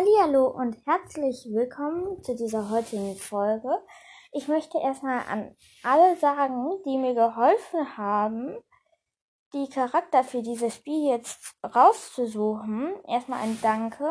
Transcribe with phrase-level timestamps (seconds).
[0.00, 3.68] Hallo und herzlich willkommen zu dieser heutigen Folge.
[4.32, 8.56] Ich möchte erstmal an alle sagen, die mir geholfen haben,
[9.52, 12.94] die Charakter für dieses Spiel jetzt rauszusuchen.
[13.08, 14.06] Erstmal ein Danke.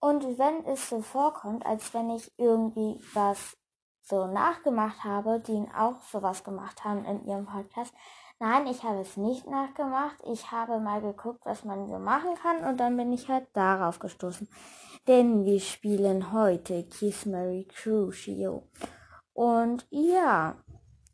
[0.00, 3.56] Und wenn es so vorkommt, als wenn ich irgendwie was
[4.08, 7.92] so nachgemacht habe, die auch sowas gemacht haben in ihrem Podcast,
[8.38, 10.16] Nein, ich habe es nicht nachgemacht.
[10.30, 13.98] Ich habe mal geguckt, was man so machen kann und dann bin ich halt darauf
[13.98, 14.46] gestoßen.
[15.06, 18.64] Denn wir spielen heute Kiss Mary Crucio.
[19.32, 20.56] Und ja,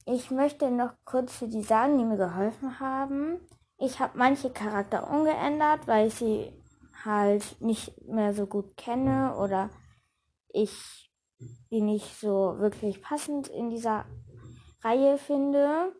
[0.04, 3.38] ich möchte noch kurz für die sagen, die mir geholfen haben.
[3.78, 6.52] Ich habe manche Charakter umgeändert, weil ich sie
[7.04, 9.70] halt nicht mehr so gut kenne oder
[10.48, 11.11] ich
[11.70, 14.04] die nicht so wirklich passend in dieser
[14.82, 15.94] Reihe finde.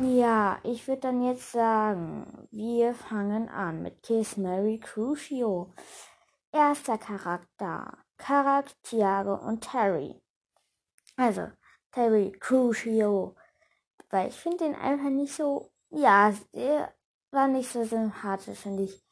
[0.00, 5.72] Ja, ich würde dann jetzt sagen, wir fangen an mit Kiss Mary Crucio.
[6.50, 10.20] Erster Charakter, Karak, Tiago und Terry.
[11.16, 11.48] Also,
[11.92, 13.36] Terry Crucio.
[14.10, 16.92] Weil ich finde den einfach nicht so, ja, der
[17.30, 19.04] war nicht so sympathisch, finde ich.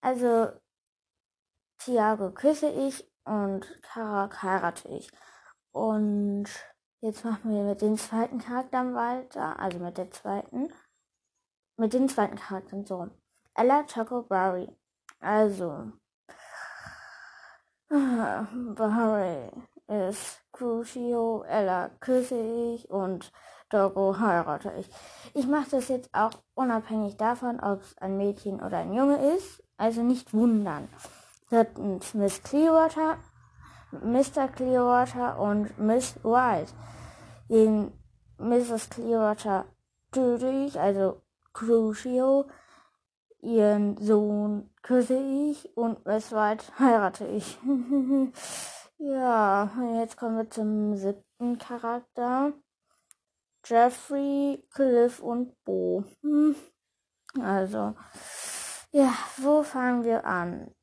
[0.00, 0.48] Also,
[1.78, 5.10] Tiago küsse ich und Karak heirate ich.
[5.72, 6.48] Und
[7.00, 9.56] Jetzt machen wir mit den zweiten Charakteren weiter.
[9.60, 10.72] Also mit der zweiten.
[11.76, 13.08] Mit den zweiten Charakteren so.
[13.54, 14.68] Ella Choco Barry.
[15.20, 15.92] Also.
[17.88, 19.50] Barry
[19.86, 23.32] ist Crucio, Ella küsse ich und
[23.70, 24.90] Doggo heirate ich.
[25.34, 29.62] Ich mache das jetzt auch unabhängig davon, ob es ein Mädchen oder ein Junge ist.
[29.76, 30.88] Also nicht wundern.
[31.50, 33.18] Drittens Miss Clearwater
[33.90, 34.48] Mr.
[34.48, 36.72] Clearwater und Miss White.
[37.48, 37.92] Den
[38.38, 38.90] Mrs.
[38.90, 39.64] Clearwater
[40.12, 42.46] töte ich, also Crucio.
[43.40, 47.58] Ihren Sohn küsse ich und Miss White heirate ich.
[48.98, 52.52] ja, jetzt kommen wir zum siebten Charakter.
[53.64, 56.04] Jeffrey, Cliff und Bo.
[56.22, 56.56] Hm.
[57.40, 57.94] Also,
[58.90, 60.74] ja, wo fangen wir an?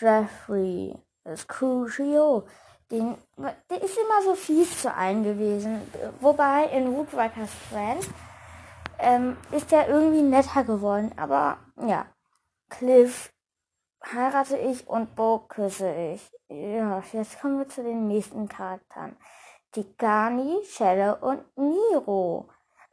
[0.00, 2.46] Jeffrey das Crucio.
[2.90, 5.80] Den, der ist immer so fies zu allen gewesen.
[6.20, 8.04] Wobei in Woodwalkers Friend
[8.98, 11.12] ähm, ist er irgendwie netter geworden.
[11.16, 12.06] Aber ja,
[12.68, 13.32] Cliff
[14.12, 16.32] heirate ich und Bo küsse ich.
[16.48, 19.16] Ja, jetzt kommen wir zu den nächsten Charakteren.
[19.70, 22.48] Tikani, Shadow und Miro.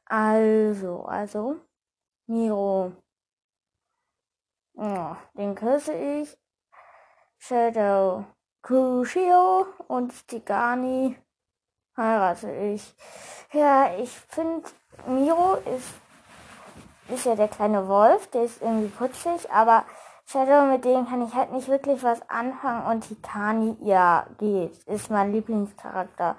[0.06, 1.56] Also, also,
[2.28, 2.92] Miro.
[4.76, 6.38] Ja, den küsse ich
[7.48, 8.26] Shadow
[8.62, 11.18] Crucio und Stigani
[11.96, 12.94] heirate ich.
[13.54, 14.68] Ja, ich finde,
[15.08, 15.94] Miro ist,
[17.08, 19.86] ist ja der kleine Wolf, der ist irgendwie putzig, aber
[20.26, 25.10] Shadow, mit dem kann ich halt nicht wirklich was anfangen und Tikani, ja, geht, ist
[25.10, 26.36] mein Lieblingscharakter.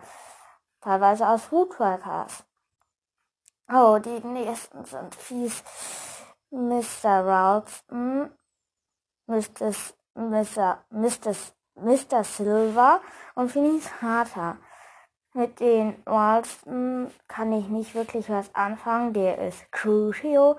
[0.82, 2.44] Teilweise aus Woodwalkers.
[3.72, 5.64] Oh, die nächsten sind fies.
[6.50, 7.24] Mr.
[7.24, 8.30] Ralston,
[9.26, 9.72] Mr.
[10.18, 10.84] Mr.
[10.90, 11.34] Mr.
[11.76, 12.24] Mr.
[12.24, 13.00] Silver
[13.34, 14.58] und Phineas Vater.
[15.32, 19.12] Mit den Ralston kann ich nicht wirklich was anfangen.
[19.12, 20.56] Der ist Crucio,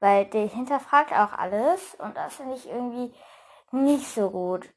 [0.00, 3.14] weil der hinterfragt auch alles und das finde ich irgendwie
[3.72, 4.68] nicht so gut.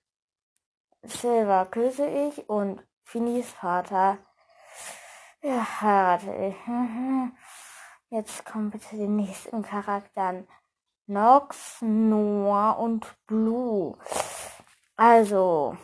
[1.04, 4.18] Silver küsse ich und Phineas Vater
[5.46, 6.56] ja, heirate ich.
[8.10, 10.48] Jetzt kommen bitte die nächsten Charakteren.
[11.08, 13.96] Nox, Noah und Blue.
[14.96, 15.78] Also,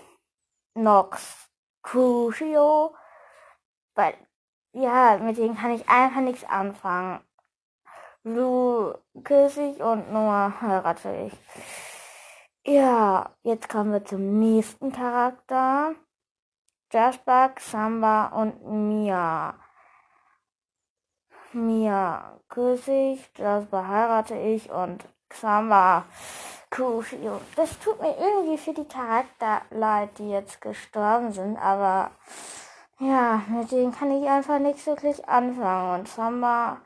[0.74, 1.48] Nox,
[1.84, 2.96] Crucio,
[3.94, 4.16] weil,
[4.74, 7.22] ja, mit denen kann ich einfach nichts anfangen.
[8.24, 11.34] Blue küsse ich und Noah heirate ich.
[12.66, 15.94] Ja, jetzt kommen wir zum nächsten Charakter.
[16.92, 19.56] Jasper, Samba und Mia.
[21.54, 26.06] Mia küsse ich, Jasper heirate ich und Xamba
[26.70, 27.42] Kushio.
[27.56, 32.12] Das tut mir irgendwie für die Charakter leid, die jetzt gestorben sind, aber
[33.00, 36.00] ja, mit denen kann ich einfach nichts wirklich anfangen.
[36.00, 36.78] Und Samba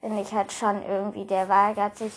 [0.00, 2.12] finde ich halt schon irgendwie, der weigert sich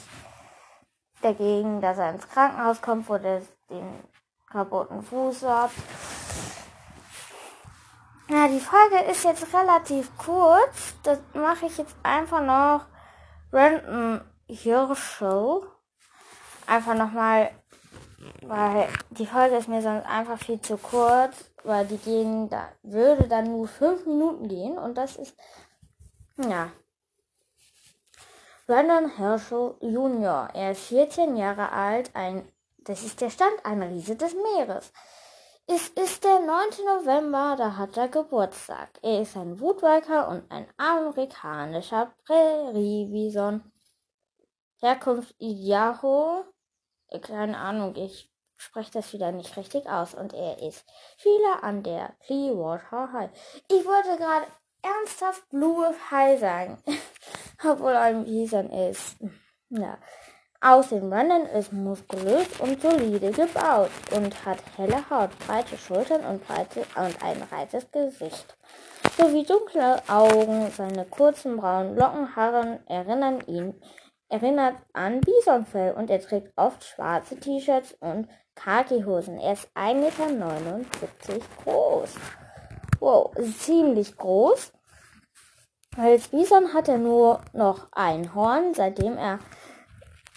[1.21, 4.03] dagegen, dass er ins Krankenhaus kommt, wo der den
[4.49, 5.71] kaputten Fuß hat.
[8.29, 10.95] Ja, die Folge ist jetzt relativ kurz.
[11.03, 12.85] Das mache ich jetzt einfach noch
[13.51, 15.67] Random Hirschel.
[16.65, 17.51] Einfach nochmal,
[18.41, 23.27] weil die Folge ist mir sonst einfach viel zu kurz, weil die gehen, da würde
[23.27, 25.35] dann nur fünf Minuten gehen und das ist,
[26.37, 26.71] ja.
[28.65, 30.49] Brandon Herschel Jr.
[30.53, 32.47] Er ist 14 Jahre alt, ein
[32.85, 34.91] das ist der Standanalyse des Meeres.
[35.65, 36.49] Es ist der 9.
[36.85, 38.99] November, da hat er Geburtstag.
[39.01, 43.71] Er ist ein Woodwalker und ein amerikanischer Prärievison.
[44.81, 46.43] Herkunft Idaho.
[47.21, 50.13] Keine Ahnung, ich spreche das wieder nicht richtig aus.
[50.13, 53.31] Und er ist Schüler an der Clearwater High.
[53.69, 54.47] Ich wollte gerade
[54.81, 56.83] ernsthaft Blue High sagen.
[57.63, 59.15] Obwohl ein Bison ist.
[59.69, 59.97] Ja.
[60.65, 61.11] Außerdem
[61.55, 67.39] ist muskulös und solide gebaut und hat helle Haut, breite Schultern und, breite, und ein
[67.49, 68.57] breites Gesicht.
[69.17, 73.75] Sowie dunkle Augen, seine kurzen braunen Lockenhaare erinnern ihn
[74.29, 79.39] erinnert an Bisonfell und er trägt oft schwarze T-Shirts und Khaki-Hosen.
[79.39, 82.15] Er ist 1,79 Meter groß.
[82.99, 84.71] Wow, ziemlich groß.
[85.95, 89.37] Als Bison hat er nur noch ein Horn, seitdem er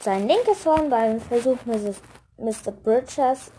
[0.01, 1.97] sein linkes Horn beim Versuch, Mrs.
[2.39, 2.73] Mr.
[2.73, 3.51] Bridgers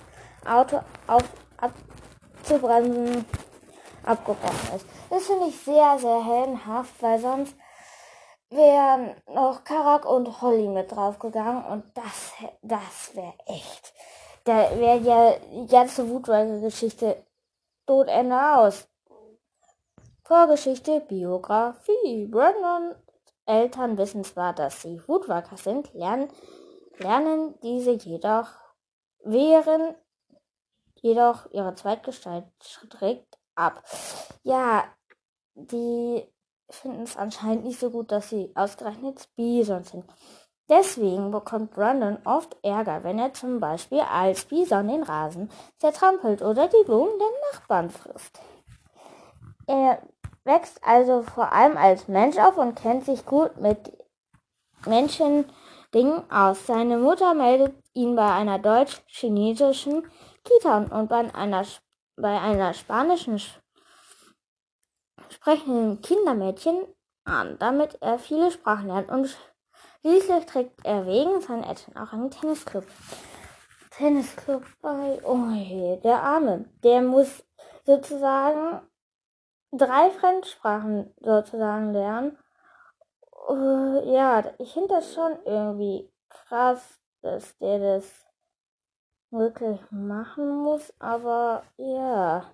[0.45, 1.23] Auto auf,
[1.57, 3.25] abzubremsen
[4.03, 4.85] abgebrochen ist.
[5.09, 7.55] Das finde ich sehr, sehr heldenhaft, weil sonst
[8.49, 13.93] wären noch Karak und Holly mit draufgegangen und das, das wäre echt.
[14.45, 17.25] Da wäre ja die ganze Woodwalker-Geschichte
[17.85, 18.87] tot aus.
[20.23, 22.27] Vorgeschichte, Biografie.
[22.27, 22.95] Brandon
[23.47, 26.29] Eltern wissen zwar, dass sie Woodworker sind, lernen,
[26.97, 28.49] lernen diese jedoch,
[29.23, 29.95] während
[30.95, 33.83] jedoch ihre Zweitgestalt strikt ab.
[34.43, 34.85] Ja,
[35.55, 36.27] die
[36.69, 40.05] finden es anscheinend nicht so gut, dass sie ausgerechnet Bison sind.
[40.69, 46.67] Deswegen bekommt Brandon oft Ärger, wenn er zum Beispiel als Bison den Rasen zertrampelt oder
[46.67, 48.41] die Blumen der Nachbarn frisst.
[49.65, 50.01] Er
[50.47, 53.91] wächst also vor allem als Mensch auf und kennt sich gut mit
[54.85, 56.65] Menschendingen aus.
[56.65, 60.09] Seine Mutter meldet ihn bei einer deutsch-chinesischen
[60.43, 61.65] Kita und bei einer,
[62.15, 63.39] bei einer spanischen
[65.29, 66.85] sprechenden Kindermädchen
[67.25, 69.37] an, damit er viele Sprachen lernt und
[70.01, 72.85] schließlich trägt er wegen seinen Eltern auch einen Tennisclub.
[73.91, 77.43] Tennisclub bei, oh je, der Arme, der muss
[77.85, 78.81] sozusagen
[79.71, 82.37] drei Fremdsprachen sozusagen lernen.
[83.49, 88.27] Uh, ja, ich finde das schon irgendwie krass, dass der das
[89.31, 92.45] wirklich machen muss, aber ja,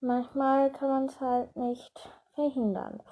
[0.00, 3.02] manchmal kann man es halt nicht verhindern.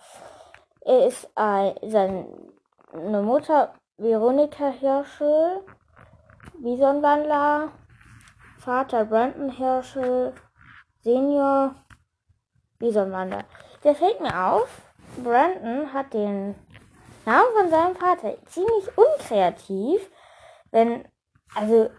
[0.81, 5.63] Er ist ein, seine Mutter Veronika Hirschel,
[6.59, 7.71] Bisonwandler,
[8.59, 10.35] Vater Brandon Hirschel,
[11.03, 11.75] Senior,
[12.79, 13.45] Bisonwander.
[13.85, 14.69] Der fällt mir auf,
[15.23, 16.55] Brandon hat den
[17.25, 20.11] Namen von seinem Vater ziemlich unkreativ,
[20.71, 21.07] wenn,
[21.55, 21.91] also,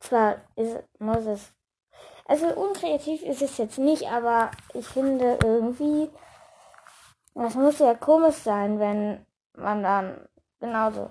[0.00, 1.52] zwar ist, muss es,
[2.26, 6.10] also unkreativ ist es jetzt nicht, aber ich finde irgendwie,
[7.34, 9.26] das muss ja komisch sein, wenn
[9.56, 10.28] man dann
[10.60, 11.08] genauso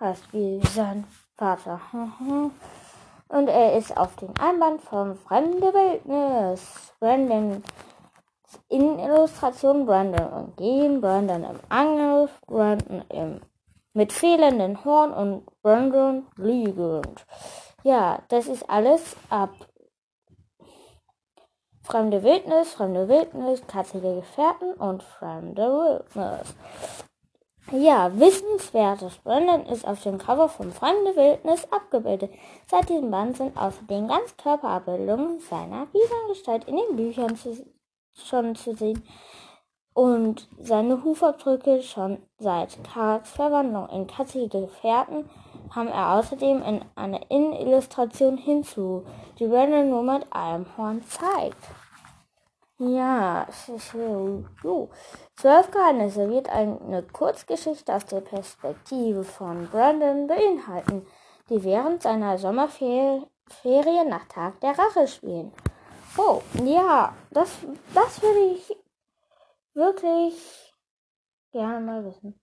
[0.00, 1.80] heißt wie sein Vater.
[3.28, 6.92] Und er ist auf dem Einband vom Fremde Wildnis.
[6.98, 7.62] Brandon
[8.68, 13.40] in Illustration Brandon und Gehen, Brandon im Angriff, Brandon im
[13.92, 17.26] mit fehlenden Horn und Brandon liegend.
[17.82, 19.50] Ja, das ist alles ab
[21.82, 26.54] Fremde Wildnis, Fremde Wildnis, katzige Gefährten und Fremde Wildnis.
[27.72, 32.32] Ja, wissenswertes Brandon ist auf dem Cover von Fremde Wildnis abgebildet.
[32.68, 37.54] Seit diesem Band sind außerdem ganz Körperabbildungen seiner Wiedergestalt in den Büchern zu
[38.14, 39.02] schon zu sehen
[39.94, 45.28] und seine Hufabdrücke schon seit Karaks Verwandlung in katzige Gefährten
[45.72, 49.04] kam er außerdem in eine Innenillustration hinzu,
[49.38, 51.68] die Brandon nur mit einem Horn zeigt.
[52.78, 54.88] Ja, so.
[55.36, 61.06] Zwölf Geheimnisse wird eine Kurzgeschichte aus der Perspektive von Brandon beinhalten,
[61.50, 63.28] die während seiner Sommerferien
[64.08, 65.52] nach Tag der Rache spielen.
[66.16, 67.58] Oh, ja, das,
[67.94, 68.76] das würde ich
[69.74, 70.74] wirklich
[71.52, 72.40] gerne mal wissen.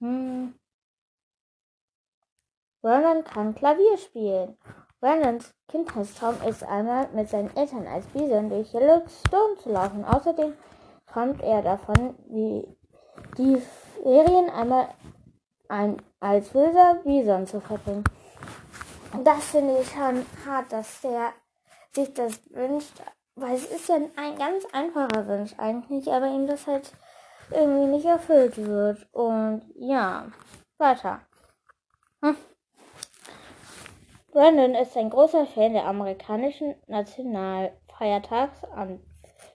[0.00, 0.54] Hm.
[2.80, 4.56] Vernon kann Klavier spielen.
[4.98, 10.04] Vernons Kindheitstraum ist einmal mit seinen Eltern als Bison durch Yellowstone zu laufen.
[10.04, 10.54] Außerdem
[11.06, 12.66] träumt er davon, wie
[13.36, 13.60] die
[14.02, 14.88] Ferien einmal
[15.68, 18.04] ein, als wilder Bison zu verbringen
[19.20, 21.32] das finde ich schon hart, dass der
[21.94, 23.02] sich das wünscht,
[23.34, 26.92] weil es ist ja ein ganz einfacher Wunsch eigentlich, aber ihm das halt
[27.50, 29.06] irgendwie nicht erfüllt wird.
[29.12, 30.26] Und ja,
[30.78, 31.20] weiter.
[32.22, 32.36] Hm.
[34.32, 39.00] Brandon ist ein großer Fan der amerikanischen Nationalfeiertags am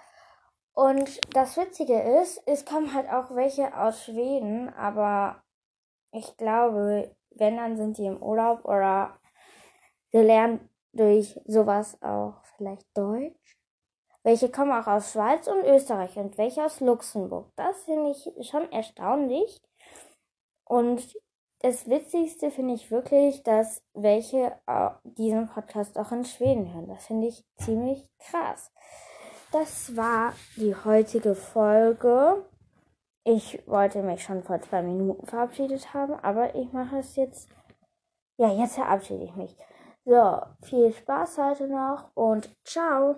[0.73, 5.43] Und das Witzige ist, es kommen halt auch welche aus Schweden, aber
[6.11, 9.19] ich glaube, wenn, dann sind die im Urlaub oder
[10.11, 13.57] sie lernen durch sowas auch vielleicht Deutsch.
[14.23, 17.51] Welche kommen auch aus Schweiz und Österreich und welche aus Luxemburg.
[17.55, 19.61] Das finde ich schon erstaunlich.
[20.65, 21.13] Und
[21.59, 24.53] das Witzigste finde ich wirklich, dass welche
[25.03, 26.87] diesen Podcast auch in Schweden hören.
[26.87, 28.71] Das finde ich ziemlich krass.
[29.51, 32.45] Das war die heutige Folge.
[33.23, 37.49] Ich wollte mich schon vor zwei Minuten verabschiedet haben, aber ich mache es jetzt.
[38.37, 39.55] Ja, jetzt verabschiede ich mich.
[40.05, 43.17] So, viel Spaß heute noch und ciao.